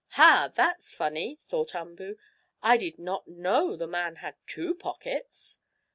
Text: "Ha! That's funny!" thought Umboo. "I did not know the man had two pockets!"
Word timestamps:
"Ha! 0.13 0.51
That's 0.55 0.95
funny!" 0.95 1.37
thought 1.47 1.75
Umboo. 1.75 2.17
"I 2.63 2.75
did 2.77 2.97
not 2.97 3.27
know 3.27 3.75
the 3.75 3.85
man 3.85 4.15
had 4.15 4.35
two 4.47 4.73
pockets!" 4.73 5.59